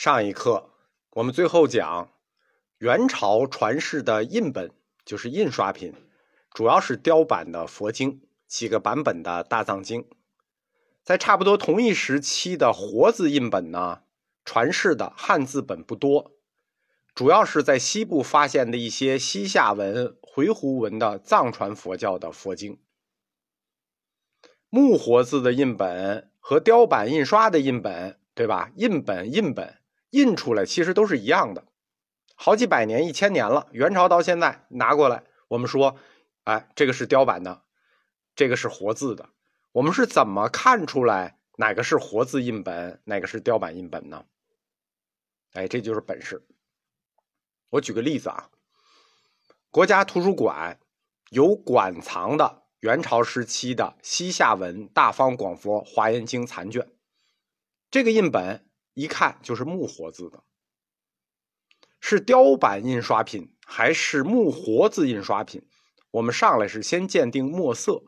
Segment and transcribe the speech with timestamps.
[0.00, 0.70] 上一课
[1.14, 2.12] 我们最后讲
[2.78, 4.70] 元朝传世的印本，
[5.04, 5.92] 就是印刷品，
[6.52, 10.08] 主要是雕版的佛经，几个版本的大藏经。
[11.02, 14.02] 在差不多同一时期的活字印本呢，
[14.44, 16.30] 传世的汉字本不多，
[17.12, 22.78] 主要是在西部发现的一些西夏文、回鹘文的藏传佛教的佛经。
[24.70, 28.70] 木活字的印本和雕版印刷的印本，对吧？
[28.76, 29.74] 印本、印本。
[30.10, 31.64] 印出来其实都是一样的，
[32.34, 35.96] 好几百年、一千年了，元朝到现在拿过来，我们说，
[36.44, 37.62] 哎，这个是雕版的，
[38.34, 39.28] 这个是活字的，
[39.72, 44.24] 我们是怎么看出来哪个是活字印本，哪个是雕版印本呢？
[45.52, 46.46] 哎，这就是本事。
[47.70, 48.48] 我举个例子啊，
[49.70, 50.80] 国家图书馆
[51.28, 56.90] 有馆藏的元朝时期的西夏文《大方广佛华严经》残卷，
[57.90, 58.64] 这个印本。
[58.98, 60.42] 一看就是木活字的，
[62.00, 65.62] 是雕版印刷品还是木活字印刷品？
[66.10, 68.02] 我们上来是先鉴定墨色。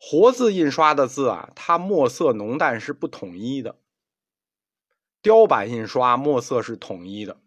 [0.00, 3.76] 活字印刷的字啊，它墨色浓淡是不统一的。
[5.20, 7.38] 雕版印刷墨色是统一的，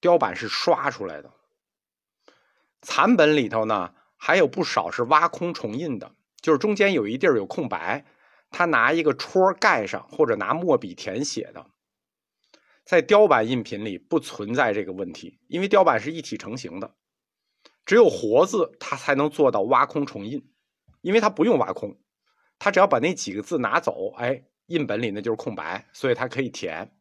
[0.00, 1.32] 雕版是刷出来的。
[2.82, 8.04] 残本里头呢，还有不少是挖空重印的，就是中间有一地儿有空白。
[8.56, 11.66] 他拿一个戳盖上，或者拿墨笔填写的，
[12.84, 16.94] 在雕版印品里不存在这个问题，因为雕版是一体成型的，
[17.84, 20.48] 只有活字它才能做到挖空重印，
[21.00, 21.98] 因为它不用挖空，
[22.60, 26.96] 它只要把那几个字拿走，哎，印本里那就是空白，所以它可以填。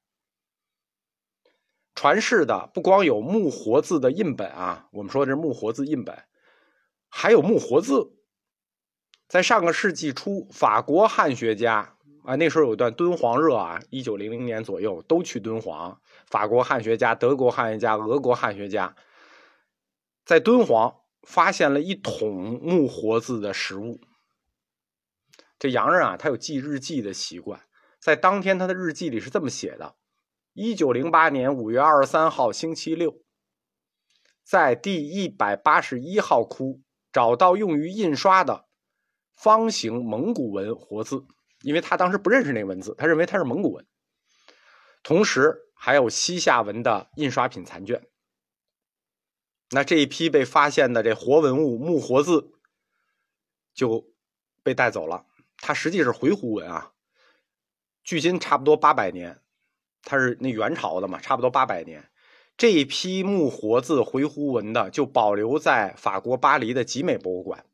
[1.94, 6.24] 传世的不光有木活字的印本啊，我们说这木活字印本，
[7.10, 8.18] 还有木活字。
[9.34, 16.00] 在上个世纪初，法国汉学家啊，那时候有段敦煌热啊，一九零零年左右都去敦煌。
[16.28, 18.96] 法国汉学家、德国汉学家、俄国汉学家，
[20.24, 24.00] 在敦煌发现了一桶木活字的实物。
[25.58, 27.60] 这洋人啊，他有记日记的习惯，
[28.00, 29.96] 在当天他的日记里是这么写的：
[30.54, 33.16] 一九零八年五月二十三号星期六，
[34.44, 38.66] 在第一百八十一号窟找到用于印刷的。
[39.36, 41.26] 方形蒙古文活字，
[41.62, 43.86] 因为他当时不认识那个文字，他认为它是蒙古文。
[45.02, 48.08] 同时还有西夏文的印刷品残卷。
[49.72, 52.52] 那这一批被发现的这活文物木活字
[53.74, 54.14] 就
[54.62, 55.26] 被带走了。
[55.58, 56.94] 它实际是回鹘文啊，
[58.04, 59.42] 距今差不多八百年，
[60.04, 62.10] 它是那元朝的嘛，差不多八百年。
[62.56, 67.66] 这一批木活字回鹘文的就保留在法国巴黎的集美博物馆。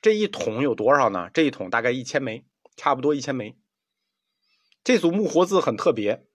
[0.00, 1.28] 这一桶有多少呢？
[1.34, 2.44] 这一桶大概一千枚，
[2.76, 3.56] 差不多一千枚。
[4.84, 6.26] 这组木活字很特别，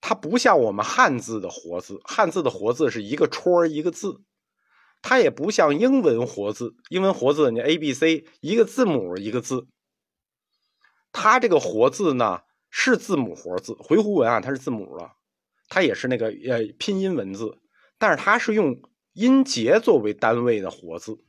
[0.00, 4.22] 它不像我们汉字的活字，汉字的活字是一个戳一个字，
[5.02, 9.68] 它也不像英文活字，英文活字你 A B C 一个字母一个字，
[11.12, 15.12] 它这个活字呢是字母活字，回鹘文啊它是字母了，
[15.68, 17.60] 它也是那个呃拼音文字，
[17.98, 18.80] 但是它是用
[19.12, 21.22] 音节作为单位的活字。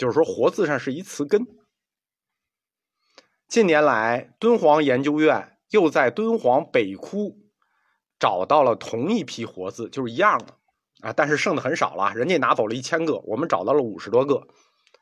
[0.00, 1.46] 就是说，活字上是一词根。
[3.46, 7.36] 近年来，敦煌研究院又在敦煌北窟
[8.18, 10.56] 找到了同一批活字，就是一样的
[11.02, 12.14] 啊，但是剩的很少了。
[12.14, 14.48] 人家拿走了一千个，我们找到了五十多个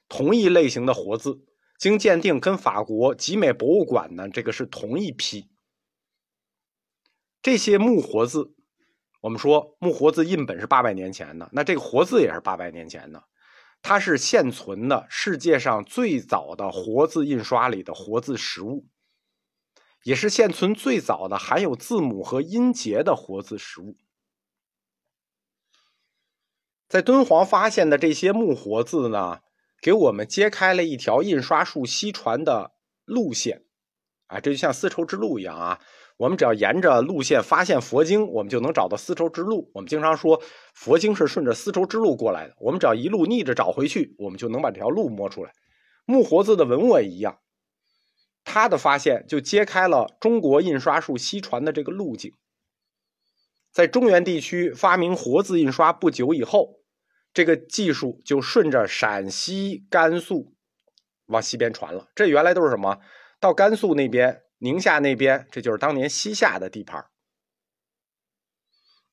[0.08, 1.44] 同一类型的活字，
[1.78, 5.48] 经鉴定跟法国集美博物馆呢这个是同一批。
[7.40, 8.52] 这些木活字，
[9.20, 13.22] 我们说木活字印本是八百年前的，那这个活字也是八百年前的。
[13.80, 18.86] 它是现存的世界上最早的活字印刷里的活字实物，
[20.02, 23.96] 也是现存最早的含有字母和音节的活字实物。
[26.88, 29.40] 在敦煌发现的这些木活字呢，
[29.80, 32.72] 给我们揭开了一条印刷术西传的
[33.04, 33.64] 路线，
[34.26, 35.80] 啊，这就像丝绸之路一样啊。
[36.18, 39.70] 我们只要沿着路线发现佛经，我们就能找到丝绸之路。
[39.72, 40.42] 我们经常说
[40.74, 42.54] 佛经是顺着丝绸之路过来的。
[42.58, 45.52] 我们只要一路逆着找回去，我们就能把这条路摸出来。
[46.04, 47.38] 木活字的文物也一样，
[48.42, 52.32] 它的发现就揭开了中国印刷术西传的这个路径。
[53.70, 56.80] 在中原地区发明活字印刷不久以后，
[57.32, 60.56] 这个技术就顺着陕西、甘肃
[61.26, 62.08] 往西边传了。
[62.16, 62.98] 这原来都是什么？
[63.38, 64.42] 到甘肃那边。
[64.58, 67.06] 宁夏那边，这就是当年西夏的地盘。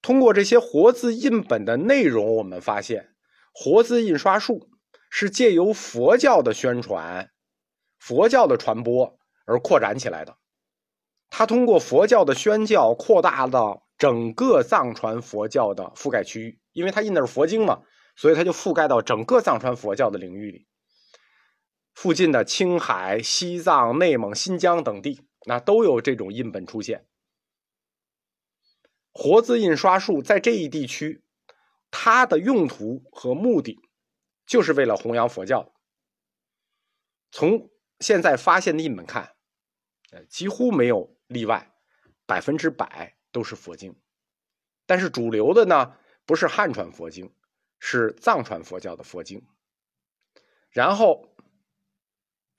[0.01, 3.15] 通过这些活字印本的内容，我们发现，
[3.53, 4.69] 活字印刷术
[5.09, 7.31] 是借由佛教的宣传、
[7.97, 10.37] 佛教的传播而扩展起来的。
[11.29, 17.81] 他通过佛教的宣教扩大到整个藏传佛教的覆盖区域，因为他印的是佛经嘛，
[18.15, 20.67] 所以他就覆盖到整个藏传佛教的领域里。
[21.93, 27.07] 附近的青海、西藏、内蒙、新疆等地，那都有这种印本出现。
[29.11, 31.23] 活字印刷术在这一地区，
[31.89, 33.79] 它的用途和目的，
[34.45, 35.73] 就是为了弘扬佛教。
[37.31, 37.69] 从
[37.99, 39.35] 现在发现的印本看，
[40.11, 41.73] 呃，几乎没有例外，
[42.25, 43.95] 百分之百都是佛经。
[44.85, 47.33] 但是主流的呢，不是汉传佛经，
[47.79, 49.45] 是藏传佛教的佛经。
[50.69, 51.31] 然后。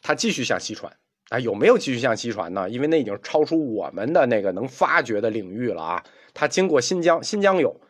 [0.03, 2.71] 他继续向西传，啊，有没有继续向西传呢？
[2.71, 6.05] 因为那已经超出我们的那个能发掘的领域了啊。
[6.33, 7.81] 它经过新疆，新疆有，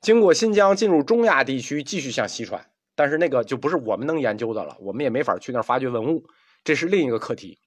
[0.00, 6.24] 经过新疆进入中亚地区，继续向西传，但是那个就不是我们能研究的了，我们也没法去那儿发掘文物，
[6.64, 7.58] 这是另一个课题。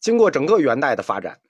[0.00, 1.40] 经过整个元代的发展，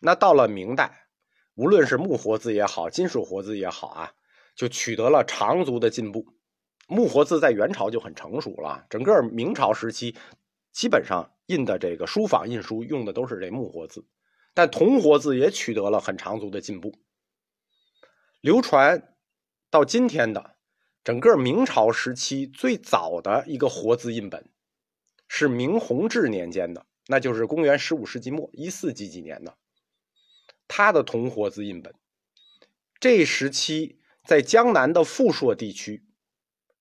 [0.00, 1.08] 那到了明代，
[1.56, 4.12] 无论是木活字也好，金属活字也好啊，
[4.54, 6.24] 就取得了长足的进步。
[6.86, 10.14] 木活字在元朝就很成熟了，整个明朝时期，
[10.78, 14.06] 基本上印的这个书法印书用的都是这木活字，
[14.54, 16.94] 但铜活字也取得了很长足的进步。
[18.40, 19.16] 流传
[19.70, 20.54] 到今天的
[21.02, 24.48] 整个明朝时期最早的一个活字印本，
[25.26, 29.58] 是明弘治年间的，那就是公元十五世纪末一四几几年的，
[30.68, 31.92] 他的铜活字印本。
[33.00, 36.04] 这时期在江南的富硕地区。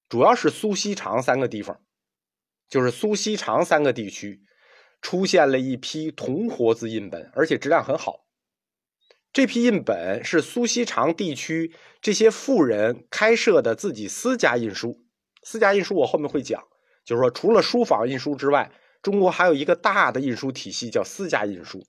[0.08, 1.82] 主要是苏锡常三个地方，
[2.70, 4.42] 就是苏锡常三个地区
[5.02, 8.26] 出现了一批铜活字印本，而且质量很好。
[9.34, 15.06] 这批印本是苏锡常地区这些富人开设的自己私家印书。
[15.44, 16.64] 私家印书我后面会讲，
[17.06, 18.72] 就是说除了书坊印书之外，
[19.04, 21.86] 中国还有一个大的印书体系叫私家印书，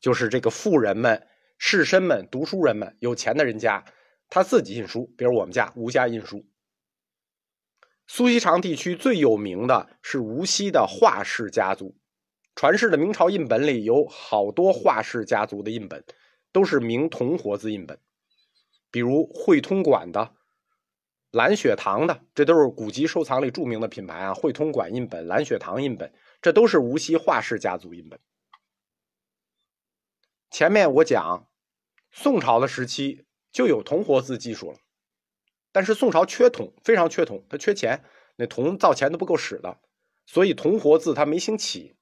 [0.00, 1.26] 就是这个富人们、
[1.58, 3.84] 士绅们、读书人们、有钱的人家
[4.30, 6.46] 他自己印书，比如我们家吴家印书。
[8.10, 11.94] 苏锡常地区最有名的是无锡的华氏家族，
[12.56, 16.02] 传世的明朝印本里有好多华氏家族的印本，
[16.50, 18.00] 都是明铜活字印本，
[18.90, 20.32] 比如汇通馆的、
[21.30, 24.32] 蓝雪堂的，这都是古籍收藏里著名的品牌啊。
[24.32, 26.10] 汇通馆印本、蓝雪堂印本，
[26.40, 28.18] 这都是无锡华氏家族印本。
[30.50, 31.46] 前面我讲，
[32.10, 34.78] 宋朝的时期就有铜活字技术了。
[35.78, 38.02] 但是宋朝缺铜，非常缺铜，他缺钱，
[38.34, 39.78] 那铜造钱都不够使的，
[40.26, 41.94] 所以铜活字它没兴起。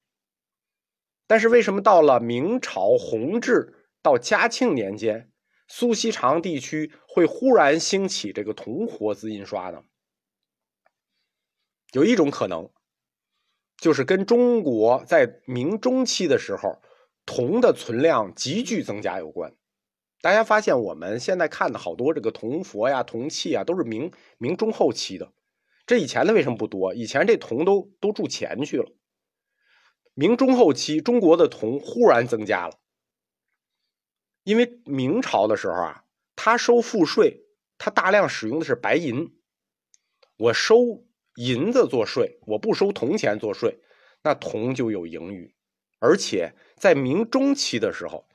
[1.27, 5.31] 但是为什么到了明朝弘治到嘉庆年间，
[5.69, 9.85] 苏锡常地区会忽然兴起这个铜活字印刷呢？
[11.93, 12.71] 有一种可能，
[13.77, 16.81] 就是跟中国在明中期的时候
[17.27, 19.55] 铜的存量急剧增加有关。
[20.27, 25.33] 大家发现我们现在看的好多这个铜佛呀、铜器啊，都是明明中后期的。
[25.87, 26.93] 这以前的为什么不多？
[26.93, 28.91] 以前这铜都都铸钱去了。
[30.15, 32.77] 明中后期，中国的铜忽然增加了，
[34.43, 37.45] 因为明朝的时候啊，他收赋税，
[37.79, 39.33] 他大量使用的是白银。
[40.39, 41.05] 我收
[41.37, 43.79] 银子做税，我不收铜钱做税，
[44.25, 45.55] 那铜就有盈余。
[46.01, 48.26] 而且在明中期的时候。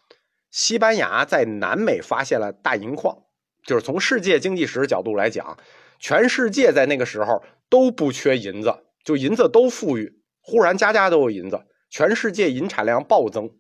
[0.52, 3.24] 西班牙在南美发现了大银矿，
[3.64, 5.58] 就是从世界经济史角度来讲，
[5.98, 13.58] 全世界在那个时候都不缺银子，就银子都富裕，忽然家家都有银子，全世界银产量暴增。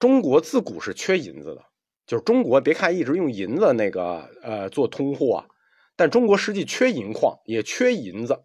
[0.00, 1.64] 中国自古是缺银子的，
[2.04, 5.46] 就是中国别看一直用银子那个呃做通货，
[5.94, 8.44] 但中国实际缺银矿，也缺银子。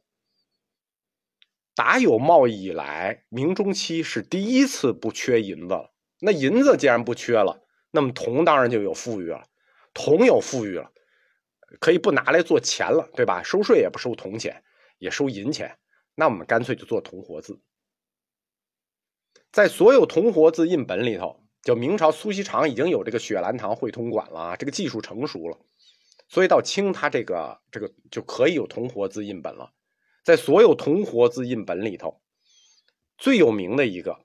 [1.74, 5.92] 打有贸易以来，明中期是第一次不缺银子了。
[6.20, 9.44] 那银子既然不缺了，那么铜当然就有富裕了。
[9.94, 10.92] 铜有富裕了，
[11.80, 13.42] 可以不拿来做钱了，对吧？
[13.44, 14.64] 收税也不收铜钱，
[14.98, 15.78] 也收银钱。
[16.16, 17.60] 那我们干脆就做铜活字。
[19.52, 25.58] 在所有铜活字印本里头，就明朝苏锡常已经有这个雪兰堂汇通馆了啊，这个技术成熟了。
[26.28, 29.72] 所以到清，它这个这个就可以有铜活字印本了。
[30.24, 32.22] 在所有铜活字印本里头，
[33.18, 34.20] 最有名的一个。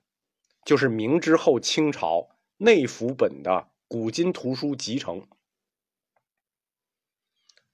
[0.65, 5.27] 就是明之后清朝内府本的古今图书集成，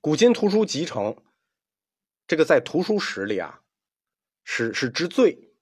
[0.01, 1.15] 古今图书集成，
[2.27, 3.61] 这个在图书史里啊，
[4.43, 5.53] 是是之最，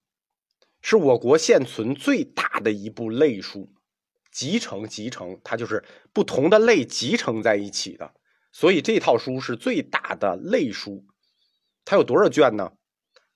[0.82, 3.72] 是我国现存最大的一部类书，
[4.32, 8.16] 集成集成，它就是不同的类集成在一起的，
[8.52, 11.06] 所以这套书是最大的类书，
[11.86, 12.74] 它有多少卷呢？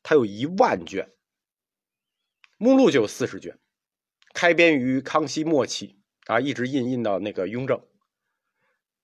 [0.01, 1.13] 它有一万卷。
[2.57, 3.59] 目录就有四十卷，
[4.33, 7.79] 开编于康熙末期啊，一直印印到那个雍正。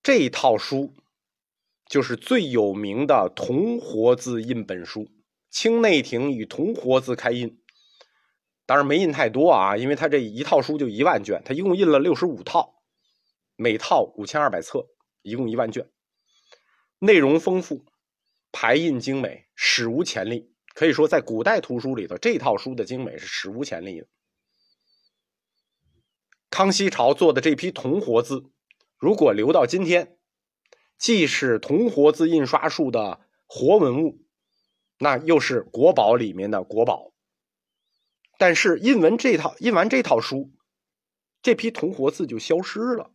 [0.02, 0.96] 这一套书
[1.86, 5.10] 就是最有名的铜活字印本书，
[5.50, 7.62] 清内廷以铜活字开印。
[8.66, 12.82] 当然没印太多啊，因为他这一套书就一万卷，他一共印了六十五套，
[13.56, 14.88] 每套五千二百册，
[15.22, 15.90] 一共一万卷，
[17.00, 17.86] 内容丰富，
[18.52, 20.54] 排印精美，史无前例。
[20.76, 24.08] 可以说，在古代图书里头，这套书的精美是史无前例的。
[26.60, 28.44] 康熙朝做的这批铜活字，
[28.98, 30.18] 如果留到今天，
[30.98, 34.26] 既是铜活字印刷术的活文物，
[34.98, 37.14] 那又是国宝里面的国宝。
[38.38, 40.52] 但是印文这套印完这套书，
[41.42, 43.14] 这批铜活字就消失了。